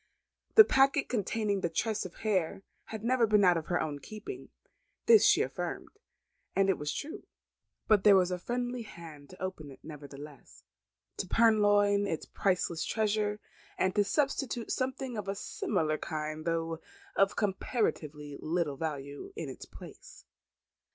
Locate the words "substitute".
14.03-14.71